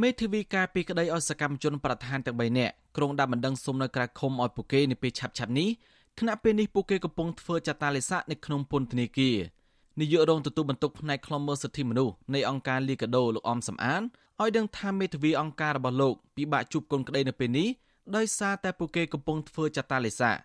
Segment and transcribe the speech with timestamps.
[0.00, 5.68] មេធាវីការពីក្តីឲ្យសកម្មជនប្រធានទាំង3នាក់ក្រុងដាក់បណ្ដឹងសុំនៅក្រៅឃុំឲ្យពួកគេនៅពេលឆាប់ឆាប់នេះ
[6.18, 9.36] ខណៈពេលនេះពួកគេកំពុងធ្វើចតាលិស័កនៅក្នុងពន្ធនាគារ
[10.00, 14.02] នាយករងទទួលបន្ទុកផ្នែកខ្លំមើលសិទ្ធិមនុស្សនៃអង្គការលីកាដូលោកអំសំអាន
[14.40, 17.68] ឲ្យដឹងថាមេធាវីអង្គការរបស់លោកពិបាកជួបកូនក្តីនៅពេលនេះ
[18.16, 20.36] ដោយសារតែពួកគេកំពុងធ្វើចតាលិស័ក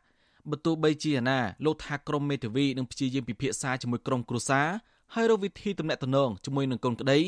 [0.50, 4.68] បើទោះបីជាណាលោកថាក្រុមមេធាវីនឹងព្យាយាមពិភាក្សាជាមួយក្រុមគ្រួសារ
[5.14, 7.20] ហើយរកវិធីទំនាក់ទំនងជាមួយនឹងកូនក្តី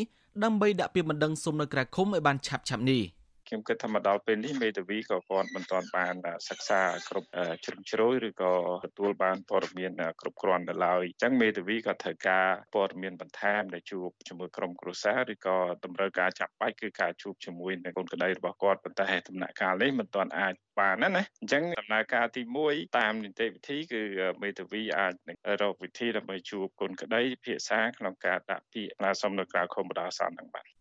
[0.43, 3.01] ដើម្បីដាក់ពាក្យបណ្ដឹងសុំនៅក្រៅឃុំឲ្យបានឆាប់ឆាប់នេះ
[3.49, 6.15] ខ្ញុំគិតថាមកដល់ពេលនេះមេធាវីក៏គាត់មិនទាន់បាន
[6.49, 7.27] សិក្សាគ្រប់
[7.65, 8.53] ជ្រុងជ្រោយឬក៏
[8.85, 9.91] ទទួលបានព័ត៌មាន
[10.21, 24.01] គ្រប់គ្រាន់ទៅឡើយអញ្ចឹងមេធាវីក៏ត្រូវការព័ត៌មានបន្ថែមដែលជួបជាមួយក្រុមគ្រួសារឬក៏តម្រូវការចាប់បាច់គឺការជួបជាមួយនឹងកូនក្តីរបស់គាត់ប៉ុន្តែដំណាក់កាលនេះមិនទាន់អាចបានណាណាអញ្ចឹងដំណើរការទី1តាមនីតិវិធីគឺ
[24.43, 25.13] មេធាវីអាច
[25.61, 30.78] រកវិធីដើម្បីជួបគុណក្តីភាសាក្នុងការដាក់ពាក្យឡាសុំនៅក្រៅខុំបដាសន្ននឹងបាទ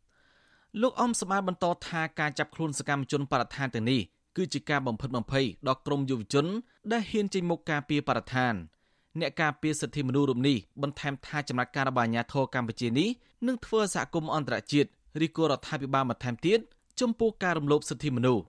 [0.83, 4.01] លោកអំសម្បត្តិបន្តថាការចាប់ខ្លួនសកម្មជនបរិស្ថានទាំងនេះ
[4.37, 6.47] គឺជាការបំផិតបំភ័យដល់ក្រមយុវជន
[6.93, 8.55] ដែលហ៊ានចេញមុខការពារបរិស្ថាន
[9.21, 13.09] អ្នកការពារសិទ្ធិមនុស្សរូបនេះបន្ថែមថាចំណាត់ការរបស់អាជ្ញាធរកម្ពុជានេះ
[13.47, 14.89] នឹងធ្វើសហគមន៍អន្តរជាតិ
[15.25, 16.59] ឬក៏រដ្ឋាភិបាលបន្ថែមទៀត
[17.01, 18.45] ចំពោះការរំលោភសិទ្ធិមនុស្ស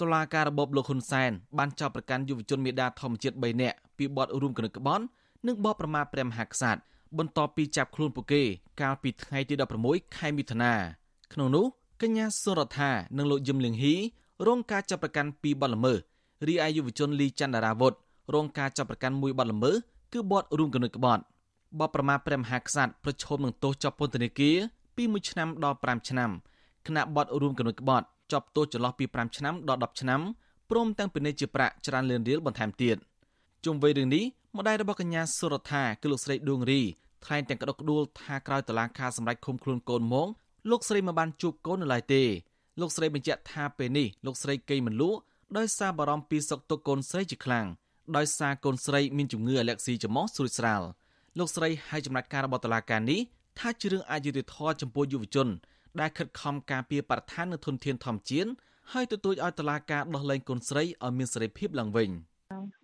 [0.00, 5.04] តុលាការរបបលោកហ៊ុនសែនបានចោទប្រកាន់យុវជនមេដាធម្មជាតិ3នាក់ពីបទរួមគំនិតក្បត់
[5.46, 6.80] និងបទប្រមាថព្រះមហាក្សត្រ
[7.18, 8.42] បន្ទាប់ពីចាប់ខ្លួនពួកគេ
[8.80, 9.54] កាលពីថ្ងៃទី
[9.86, 10.74] 16ខែមិថុនា
[11.32, 11.66] ក្នុងនោះ
[12.02, 13.94] កញ្ញាសុរដ្ឋានិងលោកយឹមលៀងហ៊ី
[14.46, 15.98] រងការចាប់ប្រកាន់ពីបទល្មើស
[16.46, 17.94] រីឯយុវជនលីច័ន្ទរាវុធ
[18.34, 19.74] រងការចាប់ប្រកាន់មួយបទល្មើស
[20.12, 21.22] គឺបទរួមគំនិតក្បត់
[21.78, 24.56] បទប្រមាថព្រះមហាក្សត្រប្រឈមនឹងទោសជាប់ពន្ធនាគារ
[24.96, 26.30] ពី1ឆ្នាំដល់5ឆ្នាំ
[26.86, 30.20] គណៈបទរួមគំនិតក្បត់ជាប់ទោសចន្លោះពី5ឆ្នាំដល់10ឆ្នាំ
[30.70, 32.96] ព្រមទាំងពិន័យជាប្រាក់ច្រើនលានរៀលបន្ថែមទៀត
[33.64, 34.24] ជុំវិញរឿងនេះ
[34.56, 36.80] ម្ដាយរបស់កញ្ញាសុរដ្ឋាគឺលោកស្រីដួងរី
[37.24, 40.28] ថ្លែងទាំងក្តុកក្តួលថាក្រោយតឡាការសម្រេចឃុំខ្លួនកូនមក
[40.68, 42.22] លោកស្រីមិនបានជួបកូននៅឡើយទេ
[42.80, 45.20] លោកស្រីបញ្ជាក់ថាពេលនេះលោកស្រីកេងមិនលក់
[45.56, 47.66] ដោយសារបារម្ភពីសុខទុក្ខកូនស្រីជាខ្លាំង
[48.16, 50.82] ដោយសារកូនស្រីមានជំងឺអាឡែកស៊ីច្រមុះស្រួចស្រាល
[51.38, 53.20] លោកស្រីឲ្យចំណាត់ការរបស់តុលាការនេះ
[53.58, 55.48] ថាជារឿងអយុត្តិធម៌ចំពោះយុវជន
[56.00, 58.50] ដែលខិតខំការពារបរិស្ថាននិងធនធានធម្មជាតិ
[58.92, 62.10] ហើយទទូចឲ្យតុលាការដោះលែងកូនស្រីឲ្យមានសេរីភាពឡើងវិញ។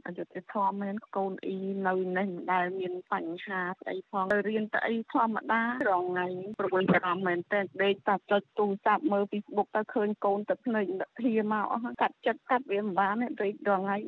[0.07, 6.27] អយុធធម៌មែនកូនអ៊ីនៅនេះមិនដែលមានបញ្ហាស្អីផងទៅរៀនទៅអីធម្មតារងថ្ងៃ
[6.59, 10.85] ប្រវល់បារម្ភមែនតែដេកតាចុចទូរស័ព្ទមើល Facebook ទៅឃើញកូនទៅភ្នែក
[11.23, 13.99] ធាមកអស់កាត់ចិត្តកាត់វាមិនបានទេរងថ្ងៃ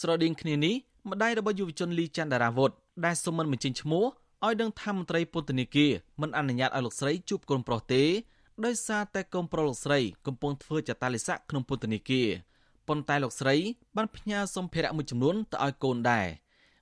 [0.00, 0.74] ស្រដៀងគ្នានេះ
[1.10, 2.70] ម្ដាយរបស់យុវជនលីច័ន្ទរាវុធ
[3.04, 4.04] ដែលសុំមិនបញ្ចេញឈ្មោះ
[4.46, 8.02] ឲ្យដឹងថាមន្ត្រីពន្ធនាគារមិនអនុញ្ញាតឲ្យលោកស្រីជួបកូនប្រុសទេ
[8.64, 12.28] ដោយសារតែកូនប្រុសលោកស្រីកំពុងធ្វើចតាលិស័កក្នុងពន្ធនាគារ
[12.90, 13.56] ប៉ុន្តែលោកស្រី
[13.96, 16.26] បានផ្ញើសម្ភារៈមួយចំនួនទៅឲ្យកូនដែរ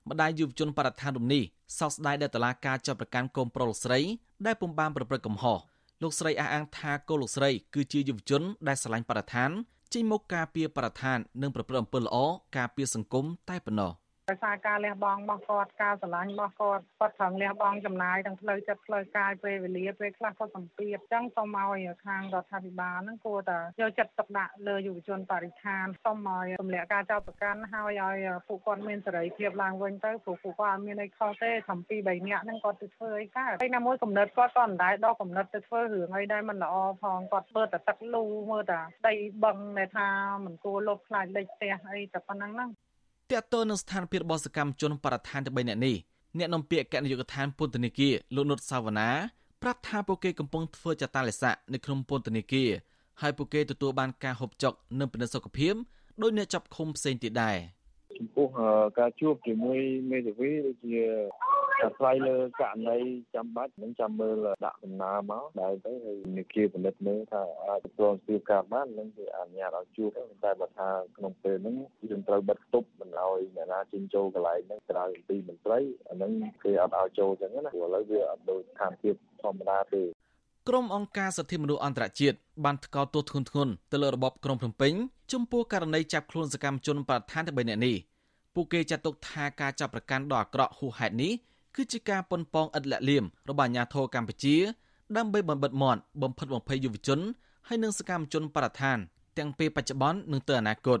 [0.09, 1.43] ម្ដាយយុវជនបរិស្ថានរំនេះ
[1.79, 3.99] សោកស្ដាយដែលតឡាការចាប់ប្រកាន់កូនប្រុសលោកស្រី
[4.45, 5.57] ដែលពុំបានប្រព្រឹត្តកំហុស
[6.01, 9.49] លោកស្រីអះអាងថាកូនលោកស្រីគឺជាយុវជនដែលស្រឡាញ់បរិស្ថាន
[9.93, 12.17] ចេញមុខការពារបរិស្ថាននិងប្រព្រឹត្តអំពើល្អ
[12.57, 13.91] ការពារសង្គមតែប៉ុណ្ណោះ។
[14.29, 39.13] ដោយសារការលះបង់របស់គាត់ការស្រឡាញ់របស់គាត់គាត់ប្រឹងលះបង់ចំណាយទាំងផ្លូវចិត្តផ្លូវកាយពេលវេលាពេលខ្លះគាត់សម្ពាធអញ្ចឹងសូមឲ្យខាងរដ្ឋាភិបាលហ្នឹងគួរតែយកចិត្តទុកដាក់លើយុវជនបរិស្ថានសូមឲ្យទម្លាក់ការចោទប្រកាន់ហើយឲ្យពួកគាត់មានសេរីភាពឡើងវិញទៅព្រោះពួកគាត់អត់មានអីខុសទេធំពី3នាក់ហ្នឹងគាត់ទៅធ្វើអីកើតហើយណាមួយកំណត់គាត់ក៏មិនដែរដល់កំណត់ទៅធ្វើរឿងអីដែលមិនល្អផងគាត់ធ្វើតែទឹកលូមើលតែដី
[39.43, 40.07] បឹងដែលថា
[40.45, 42.71] មិនគួរលុបខ្លាចលេខផ្ទះអីតែប៉ុណ្ណឹងហ្នឹង
[43.31, 45.95] តកតទៅនឹងស្ថានភាពរបស់សកម្មជនបរិស្ថានទាំង3នាក់នេះ
[46.37, 49.09] អ្នកនាំពាក្យអគ្គនាយកដ្ឋានពន្ធនាគារលោកនុតសាវណ្ណា
[49.63, 52.69] ប្រាប់ថាពួកគេកំពុងធ្វើចតាលិស័កនៅក្នុងពន្ធនាគារ
[53.21, 55.73] ហើយពួកគេទទួលបានការហូបចុកនិងពិនិត្យសុខភាព
[56.21, 57.57] ដោយអ្នកចាប់ឃុំផ្សេងទៀតដែរ
[58.17, 58.47] ចំពោះ
[58.99, 59.79] ការជួបជាមួយ
[60.11, 60.99] មេធាវីដូចជា
[61.83, 62.99] អាស្រ័យលើករណី
[63.35, 64.35] ចាំបាច់នឹងចាំមើល
[64.65, 70.09] ដាក់ដំណើរមកដែរទៅហើយនិគាពិនិត្យមើលថាអាចព្រមស្ទាបការបាននឹងគេអនុញ្ញាតឲ្យជួប
[70.43, 71.75] តែបើថាក្នុងពេលហ្នឹង
[72.09, 75.79] យើងត្រូវបិទទប់មិនឲ្យអ្នកណាជិញចូលកន្លែងហ្នឹងក្រៅពីមន្ត្រី
[76.09, 76.31] អាហ្នឹង
[76.63, 80.03] គេអត់ឲ្យចូលចឹងណាព្រោះឥឡូវវាអត់ដូចស្ថានភាពធម្មតាទេ
[80.69, 84.93] ក្រុមអង្គការសិទ្ធិមនុស្សអន្តរជាតិបានថ្កោលទោសធ្ងន់ធ្ងរទៅលើរបបក្រុងភ្នំពេញ
[85.33, 87.95] ចំពោះករណីចាប់ខ្លួនសកម្មជនបដិឋានទាំង3នាក់នេះ
[88.55, 91.33] ពួកគេចាត់ទុកថាការចាប់ប្រកាន់ដ៏អាក្រក់ហួសហេតុនេះ
[91.79, 94.55] គឺជាការប៉ុនប៉ងឥតលាក់លៀមរបស់អាជ្ញាធរកម្ពុជា
[95.17, 97.19] ដើម្បីបំបិតមាត់បំផិតបំភ័យយុវជន
[97.67, 98.97] ហើយនិងសកម្មជនបរិស្ថាន
[99.37, 100.99] ទាំងពេលបច្ចុប្បន្ននិងទៅអនាគត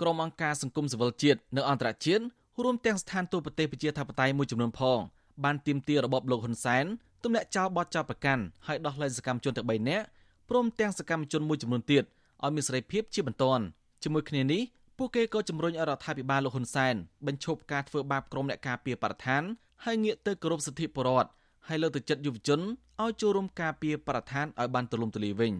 [0.00, 2.22] ក្រុមអង្គការសង្គមស៊ីវិលជាតិនិងអន្តរជាតិ
[2.62, 4.98] រួមទាំងស្ថានទូតប្រទេសប្រជាធិបតេយ្យមួយចំនួនផង
[5.44, 6.84] បានទាមទាររបបលោកហ៊ុនសែន
[7.22, 10.06] ទម្លាក់ចោលបទចោទប្រកាន់ហើយដោះលែងសកម្មជនទាំង3នាក់
[10.50, 12.04] ព្រមទាំងសកម្មជនមួយចំនួនទៀត
[12.42, 13.64] ឲ្យមានសេរីភាពជាបន្ទាន់
[14.02, 14.62] ជាមួយគ្នានេះ
[14.98, 16.94] ពួកគេក៏ជំរុញឲ្យរដ្ឋាភិបាលលោកហ៊ុនសែន
[17.26, 19.42] បញ្ឈប់ការធ្វើបាបក្រុមអ្នកការពារបរិស្ថាន
[19.84, 21.30] ហើយងាកទៅគោរពសិទ្ធិពលរដ្ឋ
[21.68, 22.60] ហើយលើកទឹកចិត្តយុវជន
[23.02, 25.54] ឲ្យចូលរួមការពារបរិស្ថានឲ្យបានទូលំទូលាយវិញ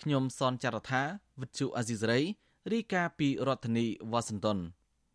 [0.00, 1.02] ខ្ញុំសនចាររថា
[1.40, 2.20] វិទ្យុអាស៊ីសេរី
[2.72, 4.58] រាយការណ៍ពីរដ្ឋធានីវ៉ាស៊ីនតោន